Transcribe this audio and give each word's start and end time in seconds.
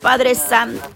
Padre 0.00 0.34
Santo. 0.34 0.88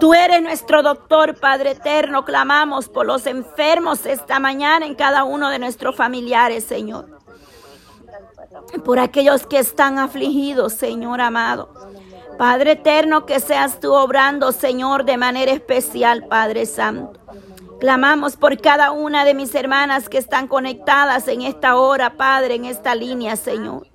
Tú 0.00 0.14
eres 0.14 0.42
nuestro 0.42 0.82
doctor, 0.82 1.38
Padre 1.38 1.72
eterno. 1.72 2.24
Clamamos 2.24 2.88
por 2.88 3.06
los 3.06 3.26
enfermos 3.26 4.06
esta 4.06 4.38
mañana 4.38 4.86
en 4.86 4.94
cada 4.94 5.24
uno 5.24 5.50
de 5.50 5.58
nuestros 5.58 5.96
familiares, 5.96 6.64
Señor. 6.64 7.20
Por 8.84 8.98
aquellos 8.98 9.46
que 9.46 9.58
están 9.58 9.98
afligidos, 9.98 10.74
Señor 10.74 11.20
amado. 11.20 11.72
Padre 12.38 12.72
eterno, 12.72 13.26
que 13.26 13.40
seas 13.40 13.80
tú 13.80 13.92
obrando, 13.92 14.52
Señor, 14.52 15.04
de 15.04 15.16
manera 15.16 15.52
especial, 15.52 16.26
Padre 16.26 16.66
Santo. 16.66 17.23
Clamamos 17.84 18.38
por 18.38 18.58
cada 18.62 18.92
una 18.92 19.26
de 19.26 19.34
mis 19.34 19.54
hermanas 19.54 20.08
que 20.08 20.16
están 20.16 20.48
conectadas 20.48 21.28
en 21.28 21.42
esta 21.42 21.76
hora, 21.76 22.16
Padre, 22.16 22.54
en 22.54 22.64
esta 22.64 22.94
línea, 22.94 23.36
Señor. 23.36 23.86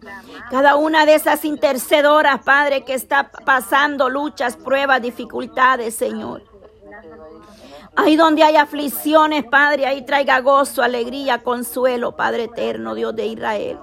Cada 0.51 0.75
una 0.75 1.07
de 1.07 1.15
esas 1.15 1.43
intercedoras, 1.43 2.43
Padre, 2.43 2.83
que 2.85 2.93
está 2.93 3.31
pasando 3.31 4.07
luchas, 4.07 4.57
pruebas, 4.57 5.01
dificultades, 5.01 5.95
Señor. 5.95 6.43
Ahí 7.95 8.15
donde 8.15 8.43
hay 8.43 8.55
aflicciones, 8.55 9.43
Padre, 9.45 9.85
ahí 9.85 10.03
traiga 10.03 10.39
gozo, 10.39 10.81
alegría, 10.81 11.43
consuelo, 11.43 12.15
Padre 12.15 12.43
eterno, 12.43 12.95
Dios 12.95 13.15
de 13.15 13.25
Israel. 13.25 13.77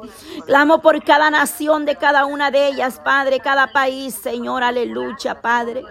Clamo 0.47 0.81
por 0.81 1.03
cada 1.03 1.29
nación 1.31 1.85
de 1.85 1.97
cada 1.97 2.25
una 2.25 2.51
de 2.51 2.69
ellas, 2.69 3.01
Padre, 3.05 3.41
cada 3.41 3.73
país, 3.73 4.15
Señor, 4.15 4.63
aleluya, 4.63 5.41
Padre. 5.41 5.83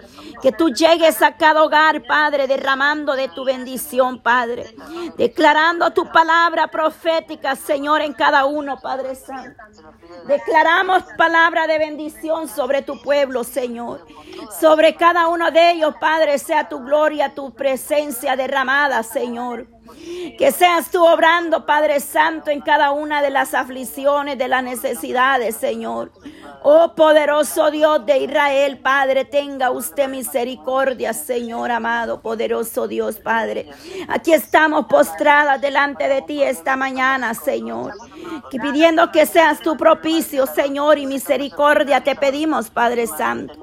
Que 0.42 0.50
tú 0.50 0.70
llegues 0.70 1.22
a 1.22 1.36
cada 1.36 1.62
hogar, 1.62 2.02
Padre, 2.04 2.46
derramando 2.46 3.14
de 3.14 3.28
tu 3.28 3.44
bendición, 3.44 4.18
Padre. 4.18 4.74
Declarando 5.16 5.90
tu 5.92 6.10
palabra 6.10 6.68
profética, 6.68 7.54
Señor, 7.54 8.00
en 8.00 8.12
cada 8.12 8.44
uno, 8.46 8.78
Padre 8.80 9.14
Santo. 9.14 9.62
Declaramos 10.26 11.04
palabra 11.16 11.66
de 11.66 11.78
bendición 11.78 12.48
sobre 12.48 12.82
tu 12.82 13.00
pueblo, 13.00 13.44
Señor. 13.44 14.04
Sobre 14.60 14.94
cada 14.96 15.28
uno 15.28 15.50
de 15.50 15.72
ellos, 15.72 15.94
Padre, 16.00 16.38
sea 16.38 16.68
tu 16.68 16.80
gloria, 16.80 17.34
tu 17.34 17.52
presencia 17.52 18.05
derramada, 18.36 19.02
Señor. 19.02 19.75
Que 20.38 20.52
seas 20.52 20.90
tú 20.90 21.04
obrando, 21.04 21.66
Padre 21.66 22.00
Santo, 22.00 22.50
en 22.50 22.60
cada 22.60 22.90
una 22.90 23.22
de 23.22 23.30
las 23.30 23.54
aflicciones, 23.54 24.38
de 24.38 24.48
las 24.48 24.62
necesidades, 24.62 25.56
Señor. 25.56 26.10
Oh 26.62 26.94
poderoso 26.94 27.70
Dios 27.70 28.04
de 28.06 28.18
Israel, 28.18 28.78
Padre, 28.78 29.24
tenga 29.24 29.70
usted 29.70 30.08
misericordia, 30.08 31.12
Señor 31.12 31.70
amado, 31.70 32.20
poderoso 32.20 32.88
Dios, 32.88 33.16
Padre. 33.16 33.68
Aquí 34.08 34.32
estamos 34.32 34.86
postradas 34.86 35.60
delante 35.60 36.08
de 36.08 36.22
ti 36.22 36.42
esta 36.42 36.76
mañana, 36.76 37.34
Señor. 37.34 37.92
Que 38.50 38.58
pidiendo 38.58 39.12
que 39.12 39.26
seas 39.26 39.60
tu 39.60 39.76
propicio, 39.76 40.46
Señor, 40.46 40.98
y 40.98 41.06
misericordia 41.06 42.02
te 42.02 42.14
pedimos, 42.14 42.70
Padre 42.70 43.06
Santo. 43.06 43.54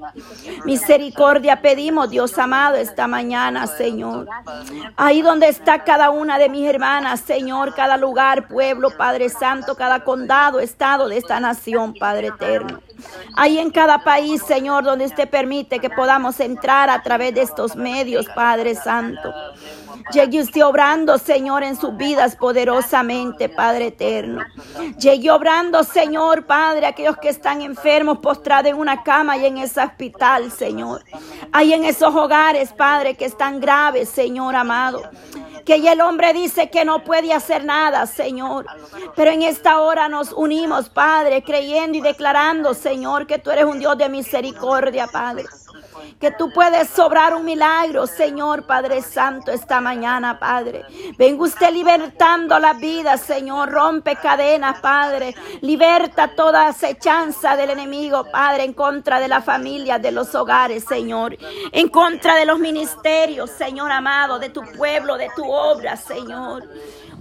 Misericordia 0.65 1.61
pedimos, 1.61 2.09
Dios 2.09 2.37
amado, 2.37 2.77
esta 2.77 3.07
mañana, 3.07 3.67
Señor. 3.67 4.27
Ahí 4.95 5.21
donde 5.21 5.47
está 5.49 5.83
cada 5.83 6.09
una 6.13 6.37
de 6.37 6.49
mis 6.49 6.67
hermanas, 6.67 7.19
Señor, 7.21 7.73
cada 7.75 7.97
lugar, 7.97 8.47
pueblo, 8.47 8.89
Padre 8.97 9.29
Santo, 9.29 9.75
cada 9.75 10.03
condado, 10.03 10.59
estado 10.59 11.07
de 11.07 11.17
esta 11.17 11.39
nación, 11.39 11.93
Padre 11.93 12.27
eterno. 12.27 12.79
Ahí 13.35 13.57
en 13.57 13.71
cada 13.71 14.03
país, 14.03 14.41
Señor, 14.43 14.83
donde 14.83 15.05
usted 15.05 15.29
permite 15.29 15.79
que 15.79 15.89
podamos 15.89 16.39
entrar 16.39 16.89
a 16.89 17.01
través 17.01 17.33
de 17.33 17.41
estos 17.41 17.75
medios, 17.75 18.27
Padre 18.35 18.75
Santo. 18.75 19.33
Llegue 20.11 20.41
usted 20.41 20.63
obrando, 20.63 21.17
Señor, 21.17 21.63
en 21.63 21.75
sus 21.75 21.95
vidas 21.95 22.35
poderosamente, 22.35 23.49
Padre 23.49 23.87
eterno. 23.87 24.41
Llegue 24.99 25.31
obrando, 25.31 25.83
Señor, 25.83 26.45
Padre, 26.45 26.85
aquellos 26.87 27.17
que 27.17 27.29
están 27.29 27.61
enfermos, 27.61 28.19
postrados 28.19 28.71
en 28.71 28.77
una 28.77 29.03
cama 29.03 29.37
y 29.37 29.45
en 29.45 29.57
ese 29.57 29.81
hospital, 29.81 30.51
Señor. 30.51 31.03
Ahí 31.51 31.73
en 31.73 31.85
esos 31.85 32.13
hogares, 32.13 32.73
Padre, 32.73 33.15
que 33.15 33.25
están 33.25 33.59
graves, 33.59 34.09
Señor 34.09 34.55
amado 34.55 35.01
que 35.65 35.75
el 35.75 36.01
hombre 36.01 36.33
dice 36.33 36.69
que 36.69 36.85
no 36.85 37.03
puede 37.03 37.33
hacer 37.33 37.63
nada, 37.63 38.05
Señor. 38.05 38.65
Pero 39.15 39.31
en 39.31 39.41
esta 39.41 39.79
hora 39.79 40.09
nos 40.09 40.31
unimos, 40.33 40.89
Padre, 40.89 41.43
creyendo 41.43 41.97
y 41.97 42.01
declarando, 42.01 42.73
Señor, 42.73 43.27
que 43.27 43.39
tú 43.39 43.51
eres 43.51 43.65
un 43.65 43.79
Dios 43.79 43.97
de 43.97 44.09
misericordia, 44.09 45.07
Padre 45.07 45.45
que 46.19 46.31
tú 46.31 46.51
puedes 46.51 46.89
sobrar 46.89 47.33
un 47.33 47.45
milagro, 47.45 48.07
Señor 48.07 48.65
Padre 48.65 49.01
Santo, 49.01 49.51
esta 49.51 49.81
mañana, 49.81 50.39
Padre. 50.39 50.85
Venga 51.17 51.43
usted 51.43 51.71
libertando 51.71 52.57
la 52.59 52.73
vida, 52.73 53.17
Señor. 53.17 53.71
Rompe 53.71 54.15
cadenas, 54.15 54.79
Padre. 54.79 55.35
Liberta 55.61 56.35
toda 56.35 56.67
acechanza 56.67 57.55
del 57.55 57.71
enemigo, 57.71 58.25
Padre, 58.31 58.63
en 58.63 58.73
contra 58.73 59.19
de 59.19 59.27
la 59.27 59.41
familia, 59.41 59.99
de 59.99 60.11
los 60.11 60.33
hogares, 60.35 60.83
Señor. 60.83 61.37
En 61.71 61.89
contra 61.89 62.35
de 62.35 62.45
los 62.45 62.59
ministerios, 62.59 63.49
Señor 63.49 63.91
amado, 63.91 64.39
de 64.39 64.49
tu 64.49 64.61
pueblo, 64.77 65.17
de 65.17 65.29
tu 65.35 65.51
obra, 65.51 65.95
Señor. 65.97 66.63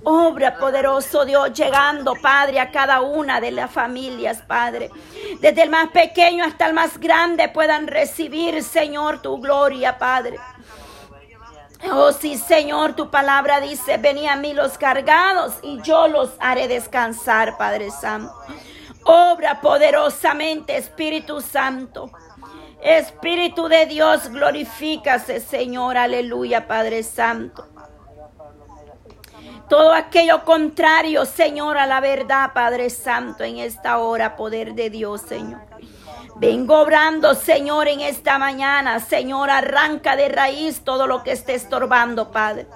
Obra 0.04 0.56
poderoso 0.56 1.24
Dios, 1.24 1.52
llegando, 1.52 2.14
Padre, 2.20 2.58
a 2.58 2.70
cada 2.70 3.02
una 3.02 3.40
de 3.40 3.52
las 3.52 3.70
familias, 3.70 4.42
Padre. 4.42 4.90
Desde 5.40 5.62
el 5.62 5.70
más 5.70 5.90
pequeño 5.90 6.44
hasta 6.44 6.66
el 6.66 6.74
más 6.74 6.98
grande 6.98 7.48
puedan 7.48 7.86
recibir, 7.86 8.62
Señor, 8.64 9.22
tu 9.22 9.40
gloria, 9.40 9.98
Padre. 9.98 10.38
Oh 11.90 12.12
sí, 12.12 12.36
Señor, 12.36 12.94
tu 12.94 13.10
palabra 13.10 13.60
dice, 13.60 13.96
venid 13.96 14.26
a 14.26 14.36
mí 14.36 14.54
los 14.54 14.78
cargados 14.78 15.54
y 15.62 15.80
yo 15.82 16.08
los 16.08 16.30
haré 16.38 16.69
descansar, 16.69 17.56
Padre 17.56 17.90
Santo. 17.90 18.32
Obra 19.04 19.60
poderosamente, 19.60 20.76
Espíritu 20.76 21.40
Santo. 21.40 22.10
Espíritu 22.82 23.69
de 23.69 23.86
Dios, 23.86 24.28
glorifícase, 24.28 25.40
Señor, 25.40 25.96
aleluya, 25.96 26.66
Padre 26.66 27.04
Santo. 27.04 27.71
Todo 29.72 29.94
aquello 29.94 30.44
contrario, 30.44 31.24
Señor, 31.24 31.78
a 31.78 31.86
la 31.86 32.00
verdad, 32.00 32.52
Padre 32.52 32.90
Santo, 32.90 33.42
en 33.42 33.56
esta 33.56 34.00
hora, 34.00 34.36
poder 34.36 34.74
de 34.74 34.90
Dios, 34.90 35.22
Señor. 35.22 35.62
Vengo 36.36 36.78
obrando, 36.78 37.34
Señor, 37.34 37.88
en 37.88 38.00
esta 38.00 38.36
mañana. 38.36 39.00
Señor, 39.00 39.48
arranca 39.48 40.14
de 40.14 40.28
raíz 40.28 40.82
todo 40.84 41.06
lo 41.06 41.22
que 41.22 41.32
esté 41.32 41.54
estorbando, 41.54 42.30
Padre. 42.30 42.66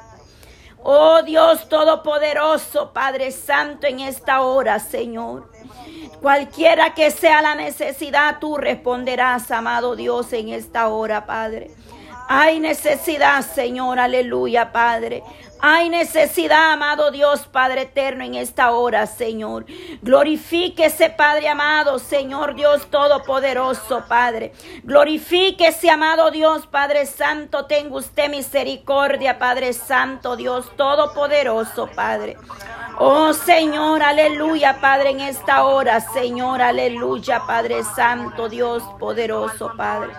Oh 0.82 1.22
Dios 1.22 1.68
Todopoderoso, 1.68 2.94
Padre 2.94 3.30
Santo, 3.30 3.86
en 3.86 4.00
esta 4.00 4.40
hora, 4.40 4.78
Señor. 4.78 5.52
Cualquiera 6.22 6.94
que 6.94 7.10
sea 7.10 7.42
la 7.42 7.54
necesidad, 7.54 8.38
tú 8.40 8.56
responderás, 8.56 9.50
amado 9.50 9.96
Dios, 9.96 10.32
en 10.32 10.48
esta 10.48 10.88
hora, 10.88 11.26
Padre. 11.26 11.72
Hay 12.28 12.58
necesidad, 12.58 13.42
Señor, 13.42 14.00
aleluya, 14.00 14.72
Padre. 14.72 15.22
Hay 15.61 15.89
necesidad, 15.89 16.72
amado 16.72 17.11
Dios, 17.11 17.47
Padre 17.47 17.83
eterno, 17.83 18.25
en 18.25 18.34
esta 18.34 18.72
hora, 18.72 19.06
Señor. 19.06 19.65
Glorifíquese, 20.03 21.11
Padre 21.11 21.49
amado, 21.49 21.99
Señor 21.99 22.55
Dios 22.55 22.87
Todopoderoso, 22.91 24.05
Padre. 24.06 24.53
Glorifíquese, 24.84 25.91
amado 25.91 26.31
Dios, 26.31 26.67
Padre 26.67 27.06
Santo. 27.06 27.65
Tenga 27.67 27.97
usted 27.97 28.28
misericordia, 28.28 29.39
Padre 29.39 29.72
Santo, 29.72 30.37
Dios 30.37 30.71
Todopoderoso, 30.77 31.88
Padre. 31.94 32.37
Oh 32.98 33.34
Señor, 33.34 34.02
aleluya, 34.02 34.80
Padre, 34.80 35.10
en 35.10 35.20
esta 35.20 35.64
hora, 35.64 36.00
Señor, 36.00 36.62
aleluya, 36.62 37.42
Padre 37.46 37.82
Santo, 37.84 38.48
Dios 38.48 38.82
poderoso, 38.98 39.72
Padre. 39.76 40.12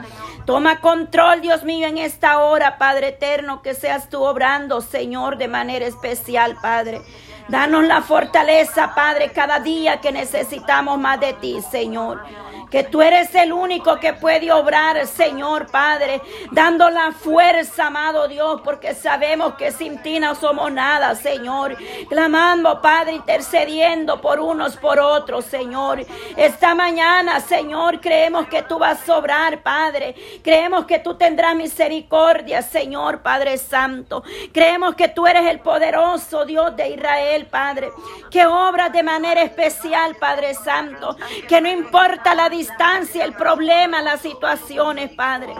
Toma 0.45 0.79
control, 0.79 1.41
Dios 1.41 1.63
mío, 1.63 1.87
en 1.87 1.97
esta 1.97 2.39
hora, 2.39 2.77
Padre 2.77 3.09
eterno, 3.09 3.63
que 3.63 3.73
seas 3.73 4.09
tú 4.09 4.23
obrando, 4.23 4.81
Señor, 4.81 5.37
de 5.39 5.47
manera 5.47 5.87
especial, 5.87 6.55
Padre. 6.61 7.01
Danos 7.47 7.85
la 7.85 8.01
fortaleza, 8.01 8.93
Padre, 8.93 9.31
cada 9.31 9.59
día 9.59 10.01
que 10.01 10.11
necesitamos 10.11 10.99
más 10.99 11.19
de 11.19 11.33
ti, 11.33 11.59
Señor 11.71 12.21
que 12.69 12.83
tú 12.83 13.01
eres 13.01 13.33
el 13.35 13.53
único 13.53 13.99
que 13.99 14.13
puede 14.13 14.51
obrar, 14.51 15.05
Señor 15.07 15.67
Padre, 15.67 16.21
dando 16.51 16.89
la 16.89 17.11
fuerza, 17.11 17.87
amado 17.87 18.27
Dios, 18.27 18.61
porque 18.63 18.93
sabemos 18.93 19.53
que 19.55 19.71
sin 19.71 20.01
ti 20.01 20.19
no 20.19 20.35
somos 20.35 20.71
nada, 20.71 21.15
Señor. 21.15 21.77
Clamando, 22.09 22.81
Padre, 22.81 23.13
intercediendo 23.13 24.19
por 24.19 24.39
unos 24.39 24.75
por 24.77 24.99
otros, 24.99 25.45
Señor. 25.45 26.05
Esta 26.35 26.75
mañana, 26.75 27.39
Señor, 27.39 28.01
creemos 28.01 28.47
que 28.47 28.63
tú 28.63 28.79
vas 28.79 29.07
a 29.07 29.17
obrar, 29.17 29.61
Padre. 29.63 30.15
Creemos 30.43 30.85
que 30.85 30.99
tú 30.99 31.15
tendrás 31.15 31.55
misericordia, 31.55 32.61
Señor, 32.61 33.21
Padre 33.21 33.57
Santo. 33.57 34.23
Creemos 34.51 34.95
que 34.95 35.07
tú 35.07 35.25
eres 35.25 35.45
el 35.45 35.59
poderoso 35.59 36.45
Dios 36.45 36.75
de 36.75 36.89
Israel, 36.89 37.36
Padre, 37.45 37.91
que 38.31 38.45
obra 38.45 38.89
de 38.89 39.03
manera 39.03 39.41
especial, 39.41 40.15
Padre 40.15 40.53
Santo, 40.55 41.15
que 41.47 41.61
no 41.61 41.69
importa 41.69 42.35
la 42.35 42.49
distancia 42.49 43.23
el 43.23 43.33
problema, 43.33 44.01
las 44.01 44.21
situaciones, 44.21 45.11
Padre. 45.11 45.53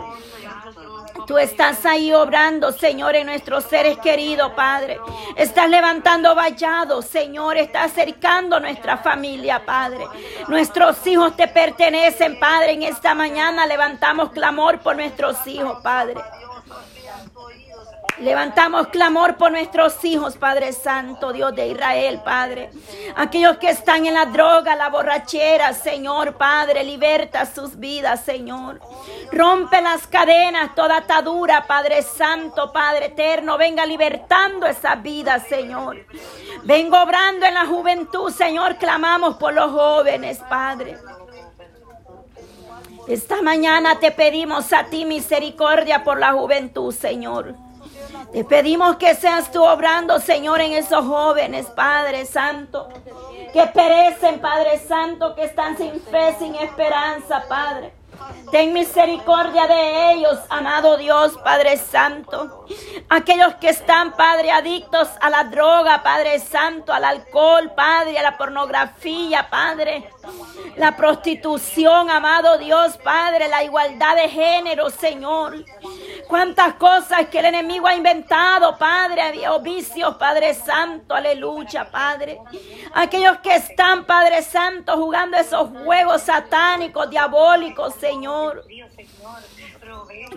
Tú 1.26 1.36
estás 1.36 1.84
ahí 1.84 2.12
obrando, 2.12 2.72
Señor, 2.72 3.14
en 3.14 3.26
nuestros 3.26 3.64
seres 3.64 3.98
queridos, 3.98 4.52
Padre. 4.52 4.98
Estás 5.36 5.68
levantando 5.68 6.34
vallados, 6.34 7.04
Señor. 7.04 7.58
Estás 7.58 7.92
acercando 7.92 8.58
nuestra 8.60 8.96
familia, 8.96 9.64
Padre. 9.64 10.06
Nuestros 10.48 11.06
hijos 11.06 11.36
te 11.36 11.46
pertenecen, 11.48 12.38
Padre. 12.38 12.72
En 12.72 12.82
esta 12.82 13.14
mañana 13.14 13.66
levantamos 13.66 14.30
clamor 14.30 14.80
por 14.80 14.96
nuestros 14.96 15.46
hijos, 15.46 15.80
Padre. 15.82 16.18
Levantamos 18.20 18.88
clamor 18.88 19.36
por 19.36 19.52
nuestros 19.52 20.04
hijos, 20.04 20.36
Padre 20.36 20.72
Santo, 20.72 21.32
Dios 21.32 21.54
de 21.54 21.68
Israel, 21.68 22.20
Padre. 22.24 22.70
Aquellos 23.14 23.58
que 23.58 23.70
están 23.70 24.06
en 24.06 24.14
la 24.14 24.26
droga, 24.26 24.74
la 24.74 24.88
borrachera, 24.88 25.72
Señor, 25.72 26.36
Padre, 26.36 26.82
liberta 26.82 27.46
sus 27.46 27.78
vidas, 27.78 28.24
Señor. 28.24 28.80
Rompe 29.30 29.80
las 29.80 30.08
cadenas, 30.08 30.74
toda 30.74 30.96
atadura, 30.96 31.66
Padre 31.68 32.02
Santo, 32.02 32.72
Padre 32.72 33.06
Eterno. 33.06 33.56
Venga 33.56 33.86
libertando 33.86 34.66
esa 34.66 34.96
vida, 34.96 35.38
Señor. 35.38 36.04
Vengo 36.64 37.00
obrando 37.00 37.46
en 37.46 37.54
la 37.54 37.66
juventud, 37.66 38.32
Señor. 38.32 38.78
Clamamos 38.78 39.36
por 39.36 39.54
los 39.54 39.70
jóvenes, 39.70 40.40
Padre. 40.48 40.98
Esta 43.06 43.42
mañana 43.42 44.00
te 44.00 44.10
pedimos 44.10 44.72
a 44.72 44.84
ti 44.84 45.04
misericordia 45.04 46.02
por 46.02 46.18
la 46.18 46.32
juventud, 46.32 46.92
Señor. 46.92 47.67
Te 48.32 48.44
pedimos 48.44 48.96
que 48.96 49.14
seas 49.14 49.50
tú 49.50 49.64
obrando, 49.64 50.20
Señor, 50.20 50.60
en 50.60 50.72
esos 50.72 51.04
jóvenes, 51.04 51.66
Padre 51.66 52.26
Santo, 52.26 52.88
que 53.52 53.66
perecen, 53.66 54.40
Padre 54.40 54.78
Santo, 54.78 55.34
que 55.34 55.44
están 55.44 55.76
sin 55.76 56.00
fe, 56.00 56.36
sin 56.38 56.54
esperanza, 56.54 57.44
Padre. 57.48 57.92
Ten 58.50 58.72
misericordia 58.72 59.66
de 59.66 60.12
ellos, 60.12 60.38
amado 60.48 60.96
Dios, 60.96 61.36
Padre 61.44 61.76
Santo. 61.76 62.66
Aquellos 63.08 63.54
que 63.56 63.68
están, 63.68 64.12
Padre, 64.12 64.50
adictos 64.50 65.08
a 65.20 65.30
la 65.30 65.44
droga, 65.44 66.02
Padre 66.02 66.38
Santo, 66.38 66.92
al 66.92 67.04
alcohol, 67.04 67.72
Padre, 67.76 68.18
a 68.18 68.22
la 68.22 68.38
pornografía, 68.38 69.48
Padre. 69.50 70.10
La 70.76 70.96
prostitución, 70.96 72.10
amado 72.10 72.58
Dios, 72.58 72.96
Padre, 72.98 73.48
la 73.48 73.64
igualdad 73.64 74.16
de 74.16 74.28
género, 74.28 74.90
Señor. 74.90 75.64
Cuántas 76.28 76.74
cosas 76.74 77.26
que 77.28 77.38
el 77.40 77.46
enemigo 77.46 77.86
ha 77.86 77.94
inventado, 77.94 78.76
Padre, 78.76 79.32
vicios, 79.62 80.16
Padre 80.16 80.54
Santo, 80.54 81.14
aleluya, 81.14 81.90
Padre. 81.90 82.38
Aquellos 82.92 83.38
que 83.38 83.56
están, 83.56 84.04
Padre 84.04 84.42
Santo, 84.42 84.96
jugando 84.96 85.36
esos 85.36 85.70
juegos 85.84 86.22
satánicos, 86.22 87.10
diabólicos, 87.10 87.94
Señor. 87.94 88.64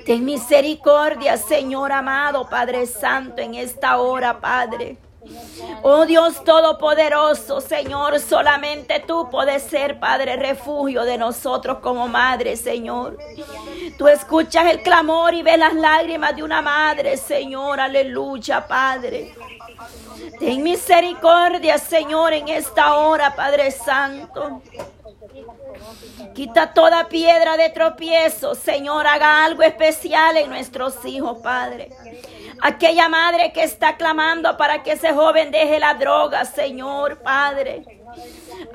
Ten 0.06 0.26
misericordia, 0.26 1.38
Señor 1.38 1.92
amado, 1.92 2.50
Padre 2.50 2.88
Santo, 2.88 3.42
en 3.42 3.56
esta 3.56 3.98
hora, 3.98 4.40
Padre. 4.40 4.98
Oh 5.84 6.06
Dios 6.06 6.44
Todopoderoso, 6.44 7.62
Señor, 7.62 8.20
solamente 8.20 9.04
tú 9.06 9.30
puedes 9.30 9.64
ser, 9.64 10.00
Padre, 10.00 10.36
refugio 10.36 11.04
de 11.04 11.18
nosotros 11.18 11.80
como 11.80 12.08
madre, 12.08 12.56
Señor. 12.56 13.18
Tú 13.98 14.08
escuchas 14.08 14.66
el 14.68 14.82
clamor 14.82 15.34
y 15.34 15.44
ves 15.44 15.58
las 15.58 15.74
lágrimas 15.74 16.36
de 16.36 16.44
una 16.44 16.62
madre, 16.62 17.18
Señor, 17.18 17.80
aleluya, 17.80 18.68
Padre. 18.68 19.36
Ten 20.40 20.64
misericordia, 20.64 21.78
Señor, 21.78 22.34
en 22.34 22.48
esta 22.48 22.96
hora, 22.98 23.36
Padre 23.36 23.72
Santo. 23.72 24.62
Quita 26.34 26.74
toda 26.74 27.08
piedra 27.10 27.58
de 27.58 27.70
tropiezo, 27.70 28.56
Señor, 28.56 29.06
haga 29.06 29.44
algo 29.46 29.64
especial 29.64 30.38
en 30.38 30.50
nuestros 30.50 31.04
hijos, 31.06 31.40
Padre. 31.44 31.90
Aquella 32.62 33.10
madre 33.10 33.52
que 33.52 33.64
está 33.64 33.98
clamando 33.98 34.56
para 34.56 34.84
que 34.84 34.92
ese 34.92 35.14
joven 35.14 35.50
deje 35.52 35.80
la 35.80 35.96
droga, 35.96 36.46
Señor 36.46 37.18
Padre. 37.24 37.84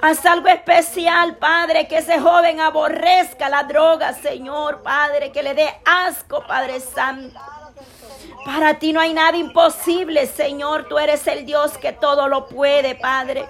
Haz 0.02 0.26
algo 0.26 0.48
especial, 0.48 1.36
Padre, 1.36 1.86
que 1.86 1.98
ese 1.98 2.18
joven 2.18 2.60
aborrezca 2.60 3.48
la 3.48 3.62
droga, 3.62 4.12
Señor 4.12 4.82
Padre, 4.82 5.30
que 5.30 5.42
le 5.42 5.54
dé 5.54 5.68
asco, 5.84 6.44
Padre 6.46 6.80
Santo. 6.80 7.38
Para 8.44 8.78
ti 8.78 8.92
no 8.92 9.00
hay 9.00 9.14
nada 9.14 9.36
imposible, 9.36 10.26
Señor. 10.26 10.86
Tú 10.88 10.98
eres 10.98 11.26
el 11.26 11.46
Dios 11.46 11.78
que 11.78 11.92
todo 11.92 12.28
lo 12.28 12.48
puede, 12.48 12.94
Padre. 12.94 13.46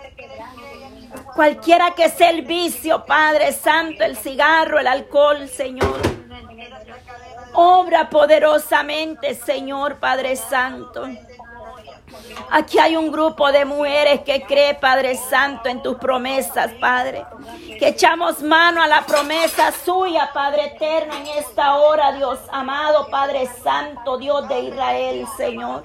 Cualquiera 1.35 1.93
que 1.95 2.09
sea 2.09 2.31
el 2.31 2.43
vicio, 2.43 3.05
Padre 3.05 3.53
Santo, 3.53 4.05
el 4.05 4.17
cigarro, 4.17 4.79
el 4.79 4.87
alcohol, 4.87 5.49
Señor. 5.49 6.06
Obra 7.59 8.11
poderosamente, 8.11 9.35
Señor 9.35 9.99
Padre 9.99 10.37
Santo. 10.37 11.09
Aquí 12.51 12.79
hay 12.79 12.97
un 12.97 13.11
grupo 13.11 13.51
de 13.51 13.65
mujeres 13.65 14.21
que 14.23 14.43
cree, 14.43 14.75
Padre 14.75 15.17
Santo, 15.17 15.69
en 15.69 15.83
tus 15.83 15.97
promesas, 15.97 16.73
Padre. 16.81 17.25
Que 17.79 17.89
echamos 17.89 18.41
mano 18.43 18.83
a 18.83 18.87
la 18.87 19.05
promesa 19.05 19.73
suya, 19.73 20.31
Padre 20.33 20.67
eterno, 20.67 21.15
en 21.15 21.27
esta 21.27 21.77
hora, 21.77 22.13
Dios 22.13 22.39
amado, 22.51 23.09
Padre 23.11 23.49
Santo, 23.63 24.19
Dios 24.19 24.49
de 24.49 24.61
Israel, 24.61 25.27
Señor. 25.37 25.83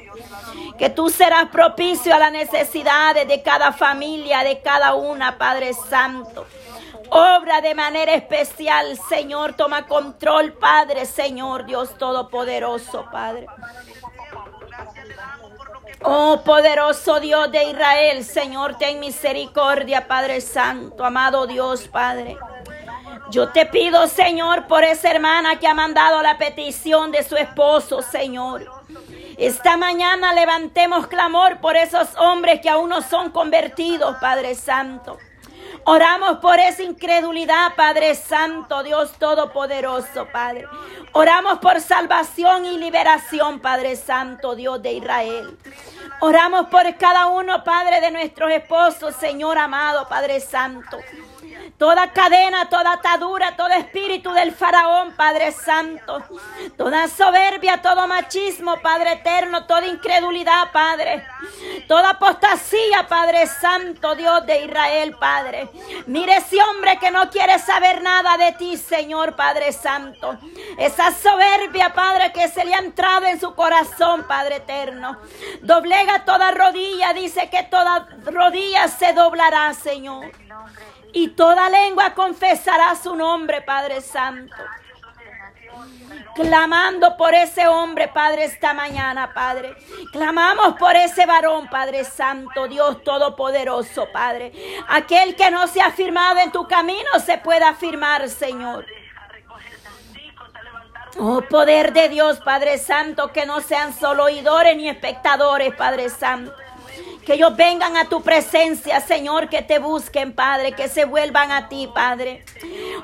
Que 0.77 0.89
tú 0.89 1.09
serás 1.09 1.50
propicio 1.50 2.13
a 2.13 2.19
las 2.19 2.31
necesidades 2.31 3.27
de 3.27 3.41
cada 3.41 3.71
familia, 3.71 4.44
de 4.44 4.62
cada 4.62 4.94
una, 4.94 5.38
Padre 5.38 5.74
Santo. 5.74 6.45
Obra 7.13 7.59
de 7.59 7.75
manera 7.75 8.13
especial, 8.13 8.97
Señor. 9.09 9.53
Toma 9.53 9.85
control, 9.85 10.53
Padre, 10.53 11.06
Señor, 11.06 11.65
Dios 11.65 11.97
Todopoderoso, 11.97 13.06
Padre. 13.12 13.47
Oh 16.03 16.42
poderoso 16.44 17.19
Dios 17.19 17.51
de 17.51 17.63
Israel, 17.63 18.24
Señor, 18.24 18.77
ten 18.77 19.00
misericordia, 19.00 20.07
Padre 20.07 20.42
Santo, 20.42 21.06
amado 21.06 21.45
Dios, 21.45 21.88
Padre. 21.88 22.38
Yo 23.30 23.50
te 23.50 23.65
pido, 23.65 24.07
Señor, 24.07 24.68
por 24.68 24.83
esa 24.83 25.12
hermana 25.12 25.59
que 25.59 25.68
ha 25.68 25.74
mandado 25.74 26.21
la 26.21 26.38
petición 26.38 27.12
de 27.12 27.24
su 27.24 27.38
esposo, 27.38 28.01
Señor. 28.01 28.65
Esta 29.38 29.77
mañana 29.77 30.33
levantemos 30.33 31.07
clamor 31.07 31.59
por 31.62 31.75
esos 31.75 32.09
hombres 32.18 32.62
que 32.62 32.69
aún 32.69 32.89
no 32.89 33.01
son 33.01 33.31
convertidos, 33.31 34.18
Padre 34.19 34.56
Santo. 34.56 35.18
Oramos 35.86 36.38
por 36.38 36.60
esa 36.60 36.83
incredulidad, 36.83 37.75
Padre 37.75 38.13
Santo, 38.13 38.83
Dios 38.83 39.13
Todopoderoso, 39.13 40.28
Padre. 40.31 40.68
Oramos 41.13 41.57
por 41.60 41.80
salvación 41.81 42.66
y 42.66 42.78
liberación, 42.78 43.60
Padre 43.60 43.95
Santo, 43.95 44.56
Dios 44.56 44.81
de 44.81 44.94
Israel. 44.94 45.57
Oramos 46.19 46.68
por 46.68 46.95
cada 46.98 47.28
uno, 47.28 47.63
Padre, 47.63 48.00
de 48.00 48.12
nuestros 48.12 48.51
esposos, 48.51 49.16
Señor 49.16 49.57
amado, 49.57 50.07
Padre 50.07 50.39
Santo. 50.39 51.00
Toda 51.81 52.13
cadena, 52.13 52.69
toda 52.69 52.94
atadura, 52.94 53.56
todo 53.56 53.69
espíritu 53.69 54.31
del 54.33 54.51
faraón, 54.51 55.13
Padre 55.13 55.51
Santo. 55.51 56.24
Toda 56.78 57.07
soberbia, 57.07 57.81
todo 57.81 58.06
machismo, 58.06 58.80
Padre 58.83 59.13
eterno, 59.13 59.65
toda 59.65 59.88
incredulidad, 59.88 60.72
Padre. 60.72 61.25
Toda 61.88 62.12
apostasía, 62.12 63.08
Padre 63.08 63.48
Santo, 63.48 64.13
Dios 64.13 64.46
de 64.46 64.65
Israel, 64.65 65.15
Padre. 65.20 65.70
Mire 66.05 66.38
ese 66.38 66.62
hombre 66.62 67.00
que 67.00 67.10
no 67.10 67.32
quiere 67.32 67.58
saber 67.58 68.03
nada 68.03 68.38
de 68.38 68.51
ti, 68.51 68.77
Señor, 68.77 69.36
Padre 69.36 69.72
Santo. 69.72 70.38
Esa 70.77 71.12
soberbia, 71.12 71.96
Padre, 71.96 72.32
que 72.32 72.48
se 72.48 72.63
le 72.63 72.75
ha 72.75 72.77
entrado 72.77 73.25
en 73.25 73.39
su 73.39 73.55
corazón, 73.55 74.25
Padre 74.27 74.58
eterno. 74.58 75.17
Doblega 75.63 76.25
toda 76.25 76.51
rodilla, 76.51 77.12
dice 77.13 77.50
que 77.50 77.63
toda 77.63 78.08
rodilla 78.24 78.88
se 78.88 79.13
doblará, 79.13 79.74
Señor 79.74 80.29
y 81.13 81.30
toda 81.30 81.70
lengua 81.70 82.13
confesará 82.13 82.96
su 82.96 83.15
nombre, 83.15 83.62
Padre 83.62 84.01
Santo. 84.01 84.56
Clamando 86.36 87.18
por 87.18 87.34
ese 87.34 87.68
hombre, 87.68 88.08
Padre, 88.08 88.46
esta 88.46 88.74
mañana, 88.74 89.34
Padre. 89.34 89.75
Clamamos 90.12 90.75
por 90.77 90.96
ese 90.96 91.25
varón, 91.25 91.70
Padre 91.70 92.06
Santo, 92.06 92.68
Dios 92.68 93.03
Todopoderoso, 93.03 94.08
Padre. 94.12 94.53
Aquel 94.88 95.36
que 95.36 95.51
no 95.51 95.68
se 95.68 95.82
ha 95.82 95.91
firmado 95.91 96.39
en 96.39 96.51
tu 96.51 96.68
camino 96.68 97.10
se 97.24 97.38
pueda 97.38 97.70
afirmar, 97.70 98.30
Señor. 98.30 98.86
Oh 101.20 101.41
poder 101.41 101.91
de 101.91 102.08
Dios, 102.08 102.39
Padre 102.39 102.77
Santo, 102.77 103.34
que 103.34 103.46
no 103.46 103.60
sean 103.60 103.94
solo 103.94 104.24
oidores 104.25 104.77
ni 104.77 104.88
espectadores, 104.88 105.75
Padre 105.75 106.10
Santo 106.10 106.53
Que 107.25 107.34
ellos 107.34 107.56
vengan 107.56 107.98
a 107.98 108.06
tu 108.10 108.22
presencia, 108.24 109.00
Señor, 109.00 109.48
que 109.48 109.62
te 109.62 109.78
busquen, 109.78 110.34
Padre, 110.34 110.72
que 110.72 110.88
se 110.88 111.06
vuelvan 111.06 111.51
a 111.51 111.70
ti, 111.70 111.88
Padre. 111.94 112.44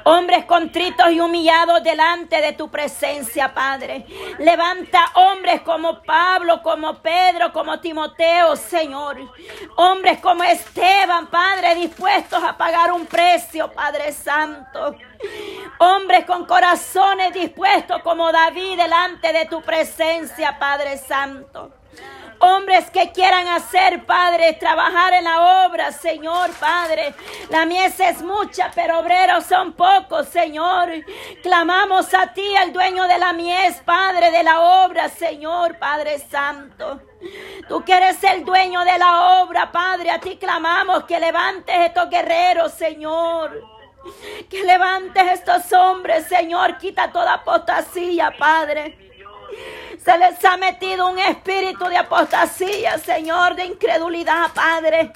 Hombres 0.06 0.46
contritos 0.46 1.12
y 1.12 1.20
humillados 1.20 1.84
delante 1.84 2.42
de 2.42 2.54
tu 2.54 2.70
presencia, 2.70 3.54
Padre. 3.54 4.06
Levanta 4.40 5.12
hombres 5.14 5.62
como 5.62 6.02
Pablo, 6.02 6.64
como 6.64 6.96
Pedro, 7.02 7.54
como 7.54 7.80
Timoteo, 7.80 8.56
Señor. 8.56 9.18
Hombres 9.76 10.20
como 10.20 10.44
Esteban, 10.44 11.28
Padre, 11.28 11.76
dispuestos 11.76 12.44
a 12.44 12.58
pagar 12.58 12.92
un 12.94 13.06
precio, 13.06 13.72
Padre 13.72 14.12
Santo. 14.14 14.96
Hombres 15.80 16.26
con 16.26 16.46
corazones 16.46 17.34
dispuestos 17.34 18.02
como 18.02 18.32
David 18.32 18.78
delante 18.78 19.32
de 19.32 19.46
tu 19.46 19.62
presencia, 19.62 20.58
Padre 20.58 20.98
Santo. 20.98 21.77
Hombres 22.40 22.90
que 22.92 23.12
quieran 23.12 23.48
hacer, 23.48 24.06
Padre, 24.06 24.54
trabajar 24.54 25.14
en 25.14 25.24
la 25.24 25.66
obra, 25.66 25.92
Señor, 25.92 26.52
Padre. 26.60 27.14
La 27.50 27.66
mies 27.66 28.00
es 28.00 28.22
mucha, 28.22 28.72
pero 28.76 29.00
obreros 29.00 29.46
son 29.46 29.74
pocos, 29.74 30.28
Señor. 30.28 30.90
Clamamos 31.42 32.14
a 32.14 32.34
ti, 32.34 32.56
el 32.64 32.74
dueño 32.74 33.08
de 33.08 33.18
la 33.18 33.34
mies, 33.34 33.82
Padre, 33.86 34.30
de 34.32 34.44
la 34.44 34.86
obra, 34.86 35.10
Señor, 35.10 35.80
Padre 35.80 36.20
Santo. 36.20 37.02
Tú 37.68 37.84
que 37.84 37.94
eres 37.94 38.24
el 38.24 38.46
dueño 38.46 38.84
de 38.86 38.98
la 39.00 39.42
obra, 39.42 39.72
Padre, 39.72 40.12
a 40.12 40.20
ti 40.20 40.38
clamamos 40.38 41.06
que 41.06 41.20
levantes 41.20 41.76
estos 41.88 42.10
guerreros, 42.10 42.72
Señor. 42.74 43.64
Que 44.50 44.64
levantes 44.64 45.24
estos 45.32 45.74
hombres, 45.74 46.28
Señor. 46.28 46.78
Quita 46.78 47.12
toda 47.12 47.34
apostasía, 47.34 48.34
Padre. 48.38 48.98
Se 50.04 50.18
les 50.18 50.44
ha 50.46 50.58
metido 50.58 51.10
un 51.10 51.20
espíritu 51.20 51.86
de 51.86 51.98
apostasía, 51.98 52.98
Señor, 52.98 53.56
de 53.56 53.66
incredulidad, 53.66 54.52
Padre. 54.54 55.12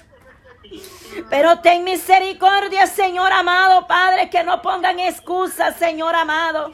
Pero 1.29 1.59
ten 1.59 1.83
misericordia, 1.83 2.87
Señor 2.87 3.31
amado, 3.31 3.87
Padre, 3.87 4.29
que 4.29 4.43
no 4.43 4.61
pongan 4.61 4.99
excusas, 4.99 5.75
Señor 5.77 6.15
amado. 6.15 6.73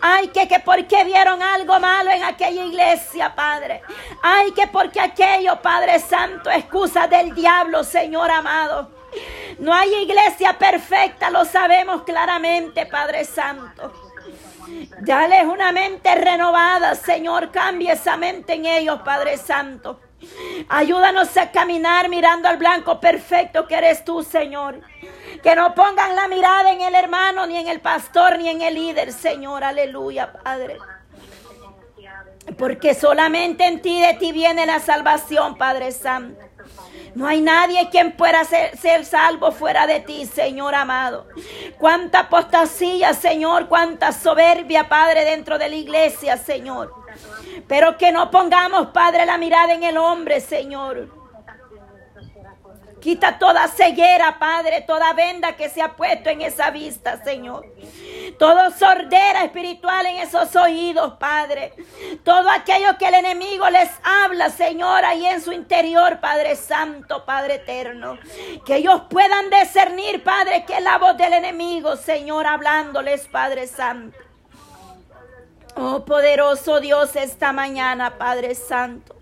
Ay, 0.00 0.28
que, 0.28 0.48
que 0.48 0.60
porque 0.60 1.04
vieron 1.04 1.42
algo 1.42 1.78
malo 1.78 2.10
en 2.10 2.24
aquella 2.24 2.64
iglesia, 2.64 3.34
Padre. 3.34 3.82
Ay, 4.22 4.52
que 4.52 4.66
porque 4.66 5.00
aquello, 5.00 5.60
Padre 5.60 5.98
Santo, 5.98 6.50
excusa 6.50 7.06
del 7.06 7.34
diablo, 7.34 7.84
Señor 7.84 8.30
amado. 8.30 8.90
No 9.58 9.74
hay 9.74 9.92
iglesia 9.94 10.56
perfecta, 10.58 11.30
lo 11.30 11.44
sabemos 11.44 12.02
claramente, 12.02 12.86
Padre 12.86 13.24
Santo. 13.24 14.09
Dale 15.00 15.46
una 15.46 15.72
mente 15.72 16.14
renovada, 16.14 16.94
Señor. 16.94 17.50
Cambia 17.50 17.94
esa 17.94 18.16
mente 18.16 18.54
en 18.54 18.66
ellos, 18.66 19.00
Padre 19.04 19.36
Santo. 19.36 20.00
Ayúdanos 20.68 21.36
a 21.36 21.50
caminar 21.50 22.08
mirando 22.08 22.48
al 22.48 22.58
blanco 22.58 23.00
perfecto 23.00 23.66
que 23.66 23.76
eres 23.76 24.04
tú, 24.04 24.22
Señor. 24.22 24.80
Que 25.42 25.54
no 25.56 25.74
pongan 25.74 26.14
la 26.14 26.28
mirada 26.28 26.70
en 26.72 26.82
el 26.82 26.94
hermano, 26.94 27.46
ni 27.46 27.56
en 27.56 27.68
el 27.68 27.80
pastor, 27.80 28.38
ni 28.38 28.48
en 28.48 28.60
el 28.60 28.74
líder, 28.74 29.12
Señor. 29.12 29.64
Aleluya, 29.64 30.32
Padre. 30.32 30.78
Porque 32.58 32.94
solamente 32.94 33.64
en 33.66 33.80
ti 33.80 34.00
de 34.00 34.14
ti 34.14 34.32
viene 34.32 34.66
la 34.66 34.80
salvación, 34.80 35.56
Padre 35.56 35.92
Santo. 35.92 36.49
No 37.14 37.26
hay 37.26 37.40
nadie 37.40 37.88
quien 37.90 38.12
pueda 38.12 38.44
ser, 38.44 39.04
salvo 39.04 39.52
fuera 39.52 39.86
de 39.86 40.00
ti, 40.00 40.26
Señor 40.26 40.74
amado. 40.74 41.26
Cuánta 41.78 42.20
apostasía, 42.20 43.14
Señor, 43.14 43.68
cuánta 43.68 44.12
soberbia, 44.12 44.88
Padre, 44.88 45.24
dentro 45.24 45.58
de 45.58 45.68
la 45.68 45.76
iglesia, 45.76 46.36
Señor. 46.36 46.94
Pero 47.66 47.98
que 47.98 48.12
no 48.12 48.30
pongamos, 48.30 48.88
Padre, 48.88 49.26
la 49.26 49.38
mirada 49.38 49.74
en 49.74 49.82
el 49.82 49.96
hombre, 49.96 50.40
Señor. 50.40 51.19
Quita 53.00 53.38
toda 53.38 53.66
ceguera, 53.68 54.38
Padre, 54.38 54.82
toda 54.82 55.12
venda 55.14 55.56
que 55.56 55.70
se 55.70 55.80
ha 55.80 55.96
puesto 55.96 56.28
en 56.28 56.42
esa 56.42 56.70
vista, 56.70 57.22
Señor. 57.24 57.66
Todo 58.38 58.70
sordera 58.70 59.44
espiritual 59.44 60.04
en 60.06 60.18
esos 60.18 60.54
oídos, 60.54 61.14
Padre. 61.18 61.72
Todo 62.24 62.50
aquello 62.50 62.98
que 62.98 63.08
el 63.08 63.14
enemigo 63.14 63.68
les 63.70 63.90
habla, 64.02 64.50
Señor, 64.50 65.04
ahí 65.04 65.24
en 65.26 65.40
su 65.40 65.52
interior, 65.52 66.20
Padre 66.20 66.56
Santo, 66.56 67.24
Padre 67.24 67.54
Eterno. 67.54 68.18
Que 68.66 68.76
ellos 68.76 69.02
puedan 69.08 69.48
discernir, 69.50 70.22
Padre, 70.22 70.64
que 70.66 70.76
es 70.76 70.82
la 70.82 70.98
voz 70.98 71.16
del 71.16 71.32
enemigo, 71.32 71.96
Señor, 71.96 72.46
hablándoles, 72.46 73.26
Padre 73.28 73.66
Santo. 73.66 74.18
Oh 75.76 76.04
poderoso 76.04 76.80
Dios, 76.80 77.16
esta 77.16 77.52
mañana, 77.52 78.18
Padre 78.18 78.54
Santo. 78.54 79.19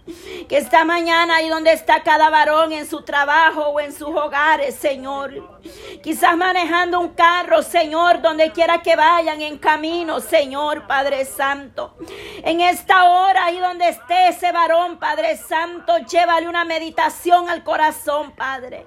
Que 0.49 0.57
esta 0.57 0.85
mañana 0.85 1.37
ahí 1.37 1.49
donde 1.49 1.73
está 1.73 2.03
cada 2.03 2.31
varón 2.31 2.73
en 2.73 2.87
su 2.87 3.03
trabajo 3.03 3.69
o 3.69 3.81
en 3.81 3.93
sus 3.93 4.09
hogares, 4.09 4.75
Señor. 4.75 5.61
Quizás 6.03 6.37
manejando 6.37 7.01
un 7.01 7.11
carro, 7.11 7.63
Señor, 7.63 8.23
donde 8.23 8.51
quiera 8.53 8.83
que 8.83 8.97
vayan 8.97 9.43
en 9.43 9.59
camino, 9.59 10.21
Señor, 10.21 10.87
Padre 10.87 11.25
Santo. 11.25 11.95
En 12.43 12.61
esta 12.61 13.05
hora 13.05 13.47
ahí 13.47 13.59
donde 13.59 13.89
esté 13.89 14.29
ese 14.29 14.53
varón, 14.53 14.99
Padre 14.99 15.37
Santo, 15.37 15.99
llévale 15.99 16.49
una 16.49 16.65
meditación 16.65 17.51
al 17.51 17.63
corazón, 17.63 18.33
Padre. 18.33 18.87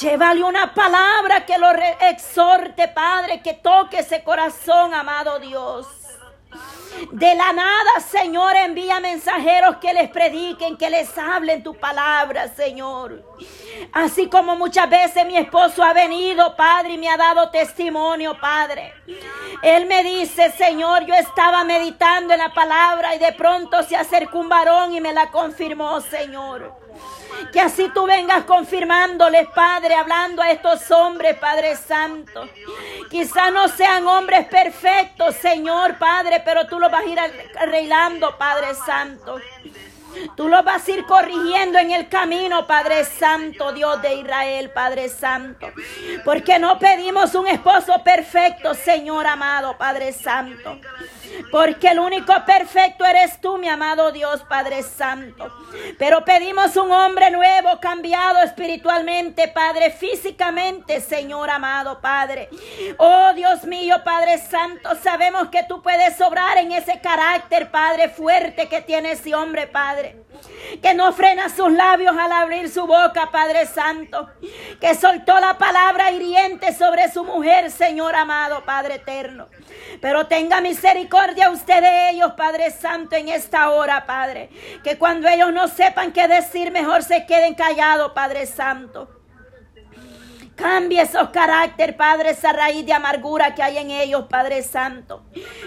Llévale 0.00 0.42
una 0.42 0.74
palabra 0.74 1.44
que 1.44 1.58
lo 1.58 1.70
exhorte, 1.70 2.88
Padre, 2.88 3.42
que 3.42 3.54
toque 3.54 3.98
ese 4.00 4.22
corazón, 4.22 4.94
amado 4.94 5.38
Dios. 5.38 5.86
De 7.10 7.34
la 7.34 7.52
nada, 7.52 8.00
Señor, 8.08 8.56
envía 8.56 9.00
mensajeros 9.00 9.76
que 9.76 9.92
les 9.92 10.10
prediquen, 10.10 10.76
que 10.76 10.90
les 10.90 11.16
hablen 11.16 11.62
tu 11.62 11.74
palabra, 11.74 12.48
Señor. 12.48 13.22
Así 13.92 14.28
como 14.28 14.56
muchas 14.56 14.88
veces 14.88 15.26
mi 15.26 15.36
esposo 15.36 15.82
ha 15.82 15.92
venido, 15.92 16.56
Padre, 16.56 16.94
y 16.94 16.98
me 16.98 17.08
ha 17.08 17.16
dado 17.16 17.50
testimonio, 17.50 18.38
Padre. 18.40 18.94
Él 19.62 19.86
me 19.86 20.02
dice, 20.02 20.50
Señor, 20.52 21.04
yo 21.06 21.14
estaba 21.14 21.64
meditando 21.64 22.32
en 22.32 22.40
la 22.40 22.52
palabra 22.52 23.14
y 23.14 23.18
de 23.18 23.32
pronto 23.32 23.82
se 23.82 23.96
acercó 23.96 24.38
un 24.38 24.48
varón 24.48 24.94
y 24.94 25.00
me 25.00 25.12
la 25.12 25.30
confirmó, 25.30 26.00
Señor. 26.00 26.74
Que 27.52 27.60
así 27.60 27.90
tú 27.94 28.06
vengas 28.06 28.44
confirmándoles, 28.44 29.48
Padre, 29.48 29.94
hablando 29.94 30.42
a 30.42 30.50
estos 30.50 30.90
hombres, 30.90 31.36
Padre 31.38 31.76
Santo. 31.76 32.48
Quizá 33.10 33.50
no 33.50 33.68
sean 33.68 34.06
hombres 34.06 34.46
perfectos, 34.46 35.36
Señor, 35.36 35.96
Padre, 35.98 36.42
pero 36.44 36.66
tú 36.66 36.78
los 36.78 36.90
vas 36.90 37.04
a 37.04 37.08
ir 37.08 37.18
arreglando, 37.58 38.36
Padre 38.36 38.74
Santo. 38.74 39.40
Tú 40.34 40.48
los 40.48 40.64
vas 40.64 40.86
a 40.86 40.90
ir 40.90 41.04
corrigiendo 41.04 41.78
en 41.78 41.90
el 41.90 42.08
camino, 42.08 42.66
Padre 42.66 43.04
Santo, 43.04 43.72
Dios 43.72 44.00
de 44.02 44.14
Israel, 44.14 44.70
Padre 44.70 45.08
Santo. 45.08 45.68
Porque 46.24 46.58
no 46.58 46.78
pedimos 46.78 47.34
un 47.34 47.46
esposo 47.46 48.02
perfecto, 48.02 48.74
Señor 48.74 49.26
amado, 49.26 49.76
Padre 49.76 50.12
Santo. 50.12 50.78
Porque 51.50 51.88
el 51.88 51.98
único 51.98 52.32
perfecto 52.44 53.04
eres 53.04 53.40
tú, 53.40 53.58
mi 53.58 53.68
amado 53.68 54.12
Dios, 54.12 54.42
Padre 54.48 54.82
Santo. 54.82 55.52
Pero 55.98 56.24
pedimos 56.24 56.76
un 56.76 56.90
hombre 56.90 57.30
nuevo, 57.30 57.80
cambiado 57.80 58.40
espiritualmente, 58.40 59.48
Padre, 59.48 59.90
físicamente, 59.90 61.00
Señor 61.00 61.50
amado, 61.50 62.00
Padre. 62.00 62.48
Oh 62.98 63.32
Dios 63.34 63.64
mío, 63.64 63.96
Padre 64.04 64.38
Santo, 64.38 64.94
sabemos 65.02 65.48
que 65.48 65.64
tú 65.64 65.82
puedes 65.82 66.20
obrar 66.20 66.58
en 66.58 66.72
ese 66.72 67.00
carácter, 67.00 67.70
Padre, 67.70 68.08
fuerte 68.08 68.68
que 68.68 68.82
tiene 68.82 69.12
ese 69.12 69.34
hombre, 69.34 69.66
Padre. 69.66 70.22
Que 70.82 70.94
no 70.94 71.12
frena 71.12 71.48
sus 71.48 71.72
labios 71.72 72.16
al 72.18 72.32
abrir 72.32 72.68
su 72.68 72.86
boca, 72.86 73.30
Padre 73.32 73.66
Santo. 73.66 74.30
Que 74.80 74.94
soltó 74.94 75.38
la 75.40 75.56
palabra 75.56 76.10
hiriente 76.10 76.74
sobre 76.74 77.10
su 77.10 77.24
mujer, 77.24 77.70
Señor 77.70 78.14
amado, 78.14 78.64
Padre 78.64 78.96
eterno. 78.96 79.48
Pero 80.00 80.26
tenga 80.26 80.60
misericordia 80.60 81.25
usted 81.52 81.80
de 81.80 82.10
ellos, 82.10 82.32
Padre 82.36 82.70
Santo, 82.70 83.16
en 83.16 83.28
esta 83.28 83.70
hora, 83.70 84.06
Padre. 84.06 84.50
Que 84.82 84.98
cuando 84.98 85.28
ellos 85.28 85.52
no 85.52 85.68
sepan 85.68 86.12
qué 86.12 86.28
decir, 86.28 86.70
mejor 86.70 87.02
se 87.02 87.26
queden 87.26 87.54
callados, 87.54 88.12
Padre 88.12 88.46
Santo. 88.46 89.16
Cambia 90.56 91.02
esos 91.02 91.28
caracteres, 91.28 91.94
Padre, 91.96 92.30
esa 92.30 92.50
raíz 92.50 92.86
de 92.86 92.94
amargura 92.94 93.54
que 93.54 93.62
hay 93.62 93.76
en 93.76 93.90
ellos, 93.90 94.24
Padre 94.30 94.62
Santo. 94.62 95.22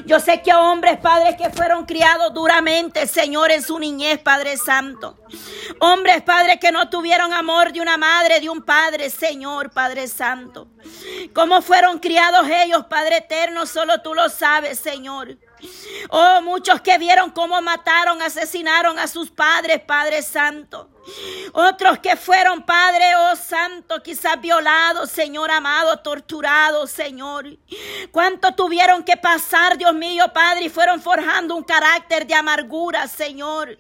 Yo 0.07 0.19
sé 0.19 0.41
que 0.41 0.51
hombres, 0.51 0.97
Padres, 0.97 1.35
que 1.35 1.51
fueron 1.51 1.85
criados 1.85 2.33
duramente, 2.33 3.05
Señor, 3.05 3.51
en 3.51 3.61
su 3.61 3.77
niñez, 3.77 4.17
Padre 4.17 4.57
Santo. 4.57 5.19
Hombres, 5.79 6.23
Padres, 6.23 6.57
que 6.59 6.71
no 6.71 6.89
tuvieron 6.89 7.31
amor 7.33 7.71
de 7.71 7.81
una 7.81 7.97
madre, 7.97 8.39
de 8.39 8.49
un 8.49 8.63
padre, 8.63 9.11
Señor, 9.11 9.69
Padre 9.69 10.07
Santo. 10.07 10.67
¿Cómo 11.35 11.61
fueron 11.61 11.99
criados 11.99 12.47
ellos, 12.49 12.85
Padre 12.89 13.17
Eterno? 13.17 13.67
Solo 13.67 14.01
tú 14.01 14.15
lo 14.15 14.27
sabes, 14.27 14.79
Señor. 14.79 15.37
Oh, 16.09 16.41
muchos 16.41 16.81
que 16.81 16.97
vieron 16.97 17.31
cómo 17.31 17.61
mataron, 17.61 18.21
asesinaron 18.21 18.97
a 18.99 19.07
sus 19.07 19.31
padres, 19.31 19.81
Padre 19.81 20.21
Santo. 20.21 20.89
Otros 21.53 21.99
que 21.99 22.15
fueron, 22.15 22.63
Padre, 22.63 23.15
oh 23.15 23.35
Santo, 23.35 24.01
quizás 24.03 24.39
violados, 24.39 25.09
Señor 25.09 25.49
amado, 25.49 25.97
torturados, 25.99 26.91
Señor. 26.91 27.57
¿Cuánto 28.11 28.53
tuvieron 28.53 29.03
que 29.03 29.17
pasar, 29.17 29.77
Dios 29.77 29.93
mío, 29.93 30.31
Padre, 30.33 30.65
y 30.65 30.69
fueron 30.69 31.01
forjando 31.01 31.55
un 31.55 31.63
carácter 31.63 32.27
de 32.27 32.35
amargura, 32.35 33.07
Señor? 33.07 33.77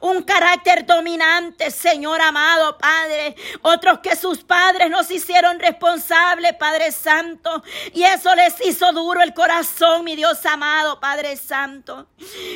Un 0.00 0.22
carácter 0.22 0.84
dominante, 0.84 1.70
Señor 1.70 2.20
amado, 2.20 2.76
Padre. 2.76 3.36
Otros 3.62 4.00
que 4.00 4.14
sus 4.14 4.44
padres 4.44 4.90
nos 4.90 5.10
hicieron 5.10 5.58
responsables, 5.58 6.54
Padre 6.54 6.92
Santo. 6.92 7.62
Y 7.94 8.02
eso 8.02 8.34
les 8.34 8.54
hizo 8.66 8.92
duro 8.92 9.22
el 9.22 9.32
corazón, 9.32 10.04
mi 10.04 10.14
Dios 10.14 10.44
amado, 10.44 11.00
Padre 11.00 11.15
Santo. 11.36 12.08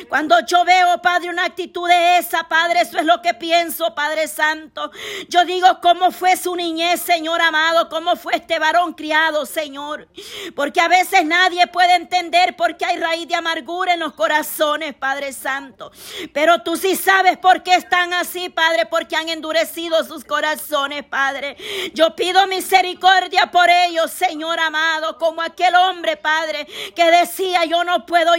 Cuando 0.07 0.35
yo 0.45 0.63
veo, 0.63 1.01
Padre, 1.01 1.29
una 1.29 1.45
actitud 1.45 1.87
de 1.87 2.17
esa, 2.17 2.47
Padre, 2.47 2.81
eso 2.81 2.97
es 2.99 3.05
lo 3.05 3.21
que 3.21 3.33
pienso, 3.33 3.95
Padre 3.95 4.27
Santo. 4.27 4.91
Yo 5.29 5.43
digo 5.45 5.79
cómo 5.81 6.11
fue 6.11 6.37
su 6.37 6.55
niñez, 6.55 7.01
Señor 7.01 7.41
amado, 7.41 7.89
cómo 7.89 8.15
fue 8.15 8.35
este 8.35 8.59
varón 8.59 8.93
criado, 8.93 9.45
Señor. 9.45 10.07
Porque 10.55 10.79
a 10.79 10.87
veces 10.87 11.25
nadie 11.25 11.65
puede 11.67 11.95
entender 11.95 12.55
por 12.55 12.77
qué 12.77 12.85
hay 12.85 12.97
raíz 12.97 13.27
de 13.27 13.35
amargura 13.35 13.93
en 13.93 13.99
los 13.99 14.13
corazones, 14.13 14.93
Padre 14.93 15.33
Santo. 15.33 15.91
Pero 16.33 16.61
tú 16.61 16.77
sí 16.77 16.95
sabes 16.95 17.37
por 17.37 17.63
qué 17.63 17.75
están 17.75 18.13
así, 18.13 18.49
Padre, 18.49 18.85
porque 18.85 19.15
han 19.15 19.29
endurecido 19.29 20.03
sus 20.03 20.23
corazones, 20.23 21.03
Padre. 21.03 21.57
Yo 21.93 22.15
pido 22.15 22.45
misericordia 22.47 23.47
por 23.51 23.69
ellos, 23.69 24.11
Señor 24.11 24.59
amado, 24.59 25.17
como 25.17 25.41
aquel 25.41 25.75
hombre, 25.75 26.17
Padre, 26.17 26.67
que 26.95 27.11
decía, 27.11 27.65
yo 27.65 27.83
no 27.83 28.05
puedo 28.05 28.35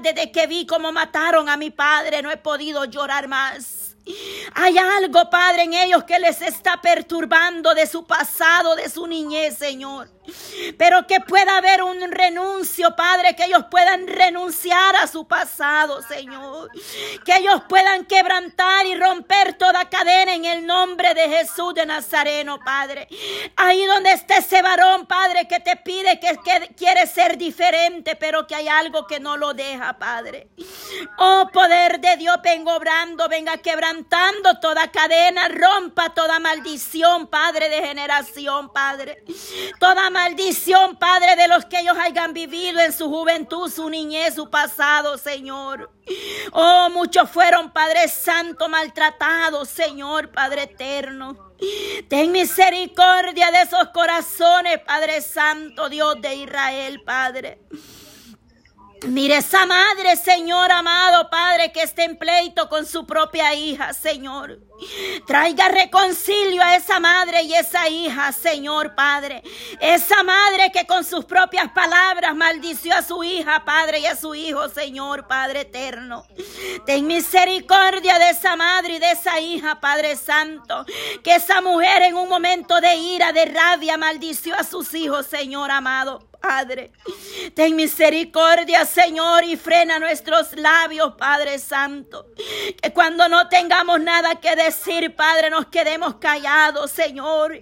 desde 0.00 0.30
que 0.30 0.46
vi 0.46 0.66
cómo 0.66 0.92
mataron 0.92 1.48
a 1.48 1.56
mi 1.56 1.70
padre, 1.70 2.22
no 2.22 2.30
he 2.30 2.36
podido 2.36 2.84
llorar 2.84 3.26
más. 3.28 3.96
Hay 4.54 4.78
algo, 4.78 5.28
Padre, 5.28 5.64
en 5.64 5.74
ellos 5.74 6.04
que 6.04 6.18
les 6.20 6.40
está 6.40 6.80
perturbando 6.80 7.74
de 7.74 7.86
su 7.86 8.06
pasado, 8.06 8.76
de 8.76 8.88
su 8.88 9.06
niñez, 9.06 9.58
Señor. 9.58 10.08
Pero 10.78 11.06
que 11.06 11.20
pueda 11.20 11.58
haber 11.58 11.82
un 11.82 12.10
renuncio, 12.10 12.94
Padre, 12.96 13.34
que 13.36 13.44
ellos 13.44 13.64
puedan 13.70 14.06
renunciar 14.06 14.96
a 14.96 15.06
su 15.06 15.26
pasado, 15.26 16.02
Señor. 16.02 16.70
Que 17.24 17.36
ellos 17.36 17.62
puedan 17.68 18.04
quebrantar 18.04 18.86
y 18.86 18.96
romper 18.96 19.54
toda 19.54 19.88
cadena 19.88 20.34
en 20.34 20.44
el 20.44 20.66
nombre 20.66 21.14
de 21.14 21.28
Jesús 21.28 21.74
de 21.74 21.86
Nazareno, 21.86 22.58
Padre. 22.64 23.08
Ahí 23.56 23.84
donde 23.86 24.12
esté 24.12 24.38
ese 24.38 24.62
varón, 24.62 25.06
Padre, 25.06 25.48
que 25.48 25.60
te 25.60 25.76
pide 25.76 26.20
que, 26.20 26.38
que 26.44 26.74
quiere 26.76 27.06
ser 27.06 27.36
diferente, 27.36 28.16
pero 28.16 28.46
que 28.46 28.54
hay 28.54 28.68
algo 28.68 29.06
que 29.06 29.20
no 29.20 29.36
lo 29.36 29.54
deja, 29.54 29.98
Padre. 29.98 30.48
Oh, 31.18 31.48
poder 31.52 32.00
de 32.00 32.16
Dios, 32.16 32.36
vengo 32.42 32.74
obrando, 32.74 33.28
venga 33.28 33.58
quebrantando 33.58 34.58
toda 34.60 34.90
cadena, 34.90 35.48
rompa 35.48 36.14
toda 36.14 36.38
maldición, 36.38 37.26
Padre 37.26 37.68
de 37.68 37.82
generación, 37.82 38.72
Padre. 38.72 39.24
Toda 39.80 40.10
maldición, 40.16 40.96
Padre, 40.96 41.36
de 41.36 41.46
los 41.46 41.66
que 41.66 41.80
ellos 41.80 41.96
hayan 42.00 42.32
vivido 42.32 42.80
en 42.80 42.90
su 42.90 43.08
juventud, 43.10 43.70
su 43.70 43.90
niñez, 43.90 44.34
su 44.34 44.48
pasado, 44.48 45.18
Señor. 45.18 45.90
Oh, 46.52 46.88
muchos 46.90 47.28
fueron, 47.30 47.70
Padre 47.70 48.08
Santo, 48.08 48.68
maltratados, 48.68 49.68
Señor, 49.68 50.30
Padre 50.30 50.62
eterno. 50.62 51.52
Ten 52.08 52.32
misericordia 52.32 53.50
de 53.50 53.60
esos 53.60 53.88
corazones, 53.88 54.80
Padre 54.86 55.20
Santo, 55.20 55.90
Dios 55.90 56.20
de 56.22 56.34
Israel, 56.36 57.02
Padre. 57.04 57.58
Mire 59.06 59.36
esa 59.36 59.66
madre, 59.66 60.16
Señor 60.16 60.72
amado 60.72 61.30
Padre, 61.30 61.70
que 61.70 61.82
esté 61.82 62.04
en 62.04 62.16
pleito 62.16 62.68
con 62.68 62.84
su 62.84 63.06
propia 63.06 63.54
hija, 63.54 63.92
Señor. 63.92 64.58
Traiga 65.26 65.68
reconcilio 65.68 66.60
a 66.62 66.76
esa 66.76 66.98
madre 66.98 67.42
y 67.42 67.54
esa 67.54 67.88
hija, 67.88 68.32
Señor 68.32 68.94
Padre. 68.94 69.42
Esa 69.80 70.22
madre 70.24 70.72
que 70.72 70.86
con 70.86 71.04
sus 71.04 71.24
propias 71.24 71.70
palabras 71.70 72.34
maldició 72.34 72.94
a 72.96 73.02
su 73.02 73.22
hija, 73.22 73.64
Padre, 73.64 74.00
y 74.00 74.06
a 74.06 74.16
su 74.16 74.34
hijo, 74.34 74.68
Señor 74.68 75.28
Padre 75.28 75.60
eterno. 75.60 76.26
Ten 76.84 77.06
misericordia 77.06 78.18
de 78.18 78.30
esa 78.30 78.56
madre 78.56 78.96
y 78.96 78.98
de 78.98 79.12
esa 79.12 79.38
hija, 79.40 79.80
Padre 79.80 80.16
Santo. 80.16 80.84
Que 81.22 81.36
esa 81.36 81.60
mujer 81.60 82.02
en 82.02 82.16
un 82.16 82.28
momento 82.28 82.80
de 82.80 82.96
ira, 82.96 83.32
de 83.32 83.46
rabia, 83.46 83.96
maldició 83.96 84.56
a 84.56 84.64
sus 84.64 84.92
hijos, 84.94 85.26
Señor 85.26 85.70
amado. 85.70 86.25
Padre. 86.40 86.92
Ten 87.54 87.76
misericordia, 87.76 88.84
Señor, 88.84 89.44
y 89.44 89.56
frena 89.56 89.98
nuestros 89.98 90.56
labios, 90.56 91.14
Padre 91.16 91.58
Santo. 91.58 92.26
Que 92.80 92.92
cuando 92.92 93.28
no 93.28 93.48
tengamos 93.48 94.00
nada 94.00 94.36
que 94.36 94.54
decir, 94.56 95.14
Padre, 95.14 95.50
nos 95.50 95.66
quedemos 95.66 96.16
callados, 96.16 96.90
Señor. 96.90 97.60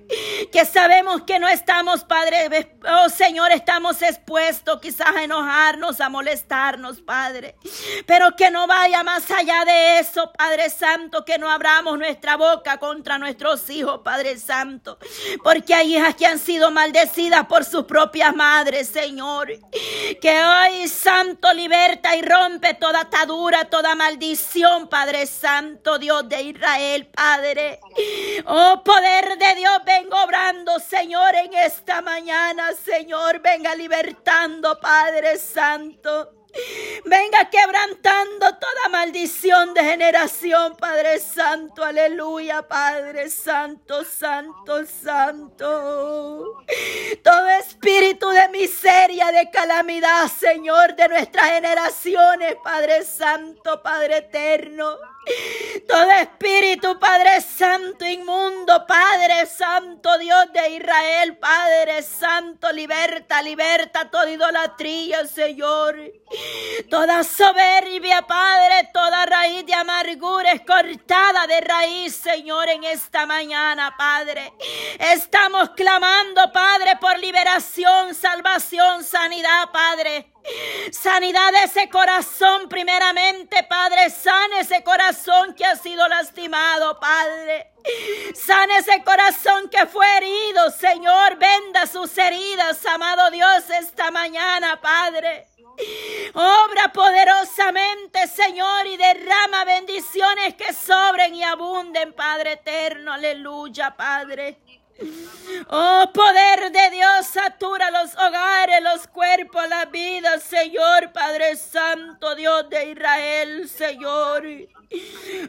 Que 0.52 0.64
sabemos 0.64 1.22
que 1.22 1.38
no 1.38 1.48
estamos, 1.48 2.04
Padre, 2.04 2.76
oh 2.88 3.08
Señor, 3.08 3.52
estamos 3.52 4.00
expuestos 4.02 4.80
quizás 4.80 5.14
a 5.14 5.24
enojarnos, 5.24 6.00
a 6.00 6.08
molestarnos, 6.08 7.00
Padre. 7.00 7.56
Pero 8.06 8.34
que 8.36 8.50
no 8.50 8.66
vaya 8.66 9.02
más 9.02 9.30
allá 9.30 9.64
de 9.64 9.98
eso, 9.98 10.32
Padre 10.32 10.70
Santo, 10.70 11.24
que 11.24 11.38
no 11.38 11.50
abramos 11.50 11.98
nuestra 11.98 12.36
boca 12.36 12.78
contra 12.78 13.18
nuestros 13.18 13.68
hijos, 13.70 14.00
Padre 14.04 14.38
Santo. 14.38 14.98
Porque 15.42 15.74
hay 15.74 15.96
hijas 15.96 16.14
que 16.14 16.26
han 16.26 16.38
sido 16.38 16.70
maldecidas 16.70 17.46
por 17.46 17.64
sus 17.64 17.84
propias 17.84 18.34
madres. 18.34 18.63
Señor. 18.85 19.49
Que 20.21 20.42
hoy, 20.42 20.88
Santo, 20.88 21.52
liberta 21.52 22.16
y 22.16 22.23
rompe 22.23 22.75
toda 22.75 23.00
atadura, 23.00 23.66
toda 23.66 23.94
maldición, 23.94 24.88
Padre 24.88 25.26
Santo, 25.26 25.99
Dios 25.99 26.28
de 26.28 26.42
Israel, 26.42 27.06
Padre. 27.06 27.81
Oh, 28.46 28.83
poder 28.83 29.37
de 29.38 29.55
Dios, 29.57 29.79
vengo 29.85 30.16
obrando, 30.22 30.79
Señor, 30.81 31.35
en 31.35 31.53
esta 31.55 32.00
mañana, 32.00 32.72
Señor, 32.72 33.40
venga 33.40 33.74
libertando, 33.74 34.81
Padre 34.81 35.37
Santo. 35.38 36.43
Venga 37.04 37.50
quebrantando 37.50 38.46
toda 38.58 38.88
maldición 38.90 39.74
de 39.74 39.82
generación, 39.84 40.76
Padre 40.76 41.18
Santo, 41.18 41.84
aleluya, 41.84 42.66
Padre 42.66 43.28
Santo, 43.28 44.04
Santo, 44.04 44.86
Santo. 44.86 46.64
Todo 47.22 47.48
espíritu 47.60 48.28
de 48.30 48.48
miseria, 48.48 49.32
de 49.32 49.50
calamidad, 49.50 50.28
Señor, 50.28 50.96
de 50.96 51.08
nuestras 51.08 51.50
generaciones, 51.50 52.56
Padre 52.62 53.04
Santo, 53.04 53.82
Padre 53.82 54.18
eterno. 54.18 54.96
Todo 55.88 56.10
espíritu, 56.10 56.98
Padre 56.98 57.40
Santo, 57.40 58.04
inmundo, 58.04 58.87
Padre 58.87 59.46
Santo, 59.46 60.16
Dios 60.18 60.52
de 60.52 60.76
Israel, 60.76 61.37
Padre 61.38 62.02
Santo, 62.02 62.72
liberta, 62.72 63.42
liberta 63.42 64.10
toda 64.10 64.30
idolatría, 64.30 65.26
Señor. 65.26 65.96
Toda 66.90 67.22
soberbia, 67.22 68.22
Padre, 68.26 68.90
toda 68.92 69.26
raíz 69.26 69.66
de 69.66 69.74
amargura 69.74 70.52
es 70.52 70.62
cortada 70.62 71.46
de 71.46 71.60
raíz, 71.60 72.16
Señor, 72.16 72.68
en 72.68 72.84
esta 72.84 73.26
mañana, 73.26 73.94
Padre. 73.96 74.52
Estamos 74.98 75.70
clamando, 75.70 76.50
Padre, 76.52 76.96
por 77.00 77.18
liberación, 77.18 78.14
salvación, 78.14 79.04
sanidad, 79.04 79.70
Padre. 79.72 80.34
Sanidad 80.92 81.52
de 81.52 81.64
ese 81.64 81.88
corazón 81.88 82.68
primeramente, 82.68 83.62
Padre. 83.64 84.11
Sana 84.11 84.61
ese 84.61 84.83
corazón 84.83 85.54
que 85.54 85.64
ha 85.64 85.76
sido 85.76 86.07
lastimado, 86.09 87.00
Padre. 87.00 87.72
Sana 88.35 88.78
ese 88.78 89.02
corazón 89.02 89.68
que 89.70 89.87
fue 89.87 90.07
herido, 90.16 90.70
Señor. 90.70 91.37
Venda 91.37 91.87
sus 91.87 92.16
heridas, 92.18 92.85
amado 92.87 93.30
Dios, 93.30 93.68
esta 93.70 94.11
mañana, 94.11 94.80
Padre. 94.80 95.46
Obra 96.35 96.92
poderosamente, 96.92 98.26
Señor, 98.28 98.87
y 98.87 98.96
derrama 98.96 99.64
bendiciones 99.64 100.54
que 100.54 100.72
sobren 100.72 101.35
y 101.35 101.42
abunden, 101.42 102.12
Padre 102.12 102.52
eterno. 102.52 103.12
Aleluya, 103.12 103.96
Padre. 103.96 104.59
Oh, 105.68 106.11
poder 106.12 106.70
de 106.70 106.90
Dios, 106.90 107.26
satura 107.26 107.90
los 107.90 108.14
hogares, 108.14 108.83
los 108.83 109.07
cuerpos, 109.09 109.68
la 109.68 109.87
vida, 109.87 110.38
Señor, 110.38 111.12
Padre 111.12 111.57
Santo, 111.57 112.35
Dios 112.35 112.68
de 112.68 112.90
Israel, 112.90 113.68
Señor. 113.68 114.44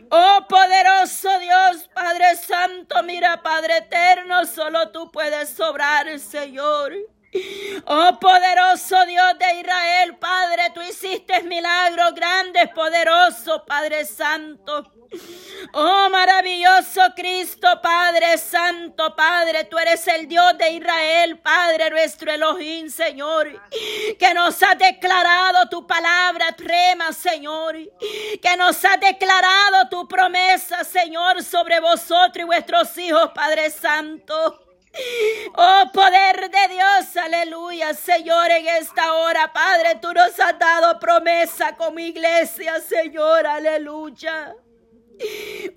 Oh, 0.10 0.46
poderoso 0.48 1.40
Dios, 1.40 1.90
Padre 1.94 2.36
Santo, 2.36 3.04
mira, 3.04 3.42
Padre 3.42 3.78
eterno, 3.78 4.46
solo 4.46 4.90
tú 4.90 5.12
puedes 5.12 5.50
sobrar, 5.50 6.20
Señor. 6.20 6.94
Oh 7.88 8.18
poderoso 8.20 9.06
Dios 9.06 9.38
de 9.38 9.60
Israel, 9.60 10.18
Padre, 10.18 10.72
tú 10.74 10.82
hiciste 10.82 11.44
milagros 11.44 12.14
grandes, 12.14 12.70
poderoso 12.70 13.64
Padre 13.66 14.06
Santo. 14.06 14.92
Oh 15.74 16.10
maravilloso 16.10 17.02
Cristo, 17.16 17.68
Padre 17.82 18.38
Santo, 18.38 19.16
Padre, 19.16 19.66
tú 19.66 19.78
eres 19.78 20.08
el 20.08 20.28
Dios 20.28 20.58
de 20.58 20.72
Israel, 20.72 21.40
Padre 21.40 21.90
nuestro 21.90 22.32
Elohim, 22.32 22.90
Señor, 22.90 23.62
que 24.18 24.34
nos 24.34 24.62
ha 24.64 24.76
declarado 24.76 25.70
tu 25.70 25.86
palabra, 25.86 26.54
trema, 26.56 27.14
Señor, 27.14 27.76
que 28.42 28.58
nos 28.58 28.84
ha 28.84 28.98
declarado 28.98 29.90
tu 29.90 30.08
promesa, 30.08 30.84
Señor, 30.84 31.44
sobre 31.44 31.80
vosotros 31.80 32.44
y 32.44 32.44
vuestros 32.44 32.98
hijos, 32.98 33.32
Padre 33.34 33.70
Santo. 33.70 34.62
Oh 35.56 35.92
poder 35.94 36.50
de 36.50 36.68
Dios, 36.74 37.15
aleluya, 37.26 37.94
Señor, 37.94 38.52
en 38.52 38.68
esta 38.68 39.14
hora, 39.14 39.52
Padre, 39.52 39.96
tú 40.02 40.14
nos 40.14 40.40
has 40.40 40.58
dado 40.58 41.00
promesa 41.00 41.76
como 41.76 42.00
iglesia, 42.00 42.80
Señor, 42.80 43.46
aleluya. 43.46 44.56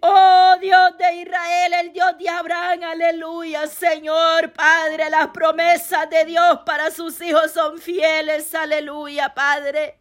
Oh 0.00 0.56
Dios 0.60 0.98
de 0.98 1.14
Israel, 1.22 1.72
el 1.80 1.92
Dios 1.92 2.18
de 2.18 2.28
Abraham, 2.28 2.82
aleluya, 2.82 3.68
Señor 3.68 4.52
Padre, 4.52 5.08
las 5.10 5.28
promesas 5.28 6.10
de 6.10 6.24
Dios 6.24 6.60
para 6.66 6.90
sus 6.90 7.20
hijos 7.20 7.52
son 7.52 7.78
fieles, 7.78 8.54
aleluya, 8.54 9.32
Padre. 9.32 9.98